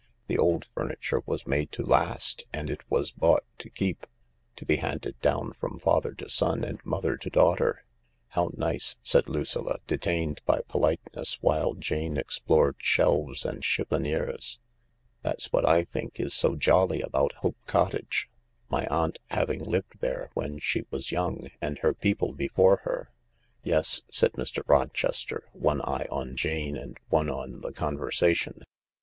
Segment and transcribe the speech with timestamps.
[0.25, 4.07] The old furniture was made to last and it was bought to keep—
[4.55, 7.83] to be handed down from father to son and mother to daughter.""
[8.29, 14.57] How nice!" said Lucilla, detained by politeness while Jane explored shelves and chiffoniers."
[15.21, 18.27] That's what I think is so jolly about Hope Cottage—
[18.71, 23.11] my aunt having lived there when she was young and her people before her.""
[23.63, 24.63] Yes," said Mr.
[24.65, 28.63] Rochester, one eye on Jane and one on the conversation.